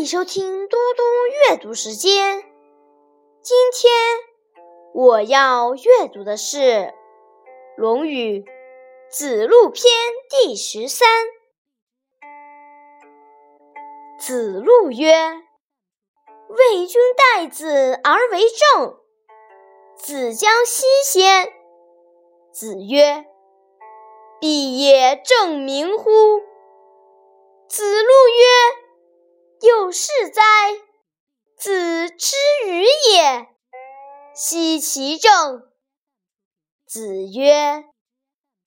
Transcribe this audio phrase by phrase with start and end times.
[0.00, 1.02] 欢迎收听嘟嘟
[1.50, 2.42] 阅读时间。
[3.42, 3.92] 今天
[4.94, 6.58] 我要阅读的是
[7.76, 8.40] 《论语·
[9.10, 9.84] 子路篇》
[10.30, 11.06] 第十三。
[14.18, 15.12] 子路曰
[16.48, 18.96] ：“为君待子而为政，
[19.98, 21.52] 子将西先。”
[22.50, 23.26] 子曰
[24.40, 26.10] ：“必也正名乎？”
[27.68, 28.79] 子路曰。
[29.62, 30.42] 有事哉！
[31.58, 32.34] 子之
[32.66, 32.82] 与
[33.12, 33.46] 也，
[34.34, 35.70] 奚其政？
[36.86, 37.84] 子曰：“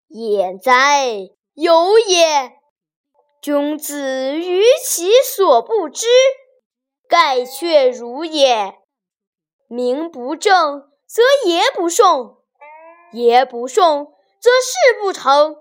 [0.07, 1.07] 也哉，
[1.55, 2.51] 有也！
[3.41, 6.05] 君子于其所不知，
[7.09, 8.75] 盖却如也。
[9.67, 12.35] 名不正则言不顺，
[13.13, 14.05] 言不顺
[14.39, 15.55] 则事不成，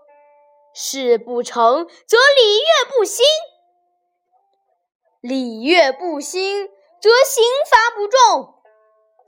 [0.74, 3.24] 事不成则礼乐不兴。”
[5.22, 6.66] 礼乐不兴，
[7.00, 8.54] 则刑罚不重；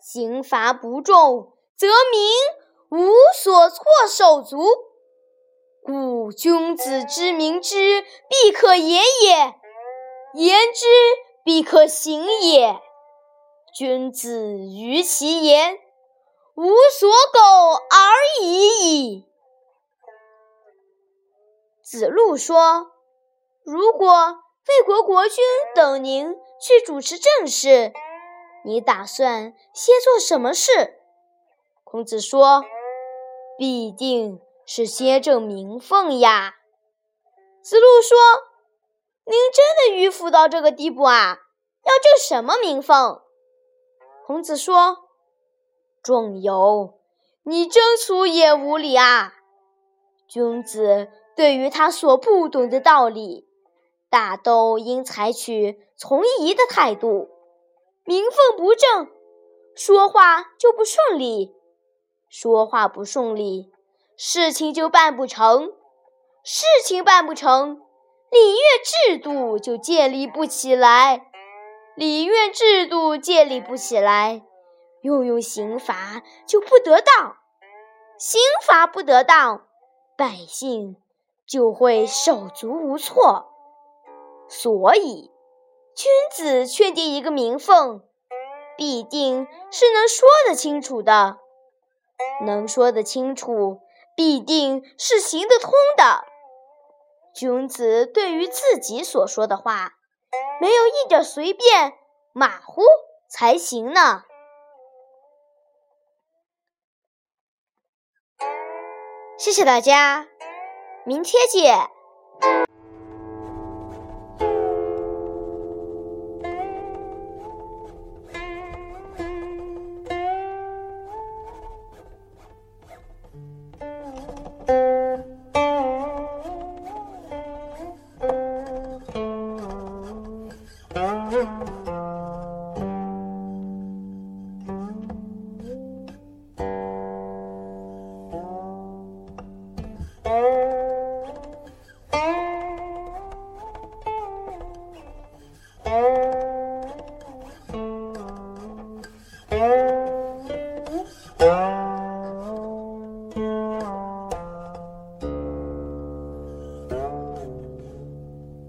[0.00, 4.66] 刑罚不重，则民无所措手足。
[5.84, 9.54] 故君子之明之，必可言也；
[10.34, 10.84] 言之，
[11.44, 12.80] 必可行也。
[13.72, 15.78] 君子于其言，
[16.56, 19.28] 无所苟而已矣。
[21.84, 22.90] 子路说
[23.64, 27.92] ：“如果。”魏国国君等您去主持政事，
[28.64, 30.70] 你打算先做什么事？
[31.84, 32.64] 孔子说
[33.58, 36.54] ：“必定是先正名分呀。”
[37.62, 38.16] 子路说
[39.26, 41.40] ：“您真的迂腐到这个地步啊？
[41.84, 42.96] 要正什么名分？”
[44.26, 44.96] 孔子说
[46.02, 47.00] ：“仲由，
[47.42, 49.34] 你真粗野无礼啊！
[50.26, 53.46] 君子对于他所不懂的道理。”
[54.14, 57.30] 大都应采取从宜的态度，
[58.04, 59.08] 名分不正，
[59.74, 61.52] 说话就不顺利；
[62.28, 63.72] 说话不顺利，
[64.16, 65.66] 事情就办不成；
[66.44, 67.82] 事情办不成，
[68.30, 71.22] 礼乐制度就建立不起来；
[71.96, 74.42] 礼乐制度建立不起来，
[75.02, 77.34] 用用刑罚就不得当；
[78.16, 79.66] 刑罚不得当，
[80.16, 80.94] 百姓
[81.44, 83.50] 就会手足无措。
[84.48, 85.30] 所以，
[85.94, 88.02] 君子确定一个名分，
[88.76, 91.38] 必定是能说得清楚的；
[92.44, 93.80] 能说得清楚，
[94.16, 96.24] 必定是行得通的。
[97.34, 99.94] 君子对于自己所说的话，
[100.60, 101.94] 没有一点随便、
[102.32, 102.82] 马虎
[103.28, 104.22] 才行呢。
[109.36, 110.28] 谢谢大家，
[111.04, 111.90] 明天见。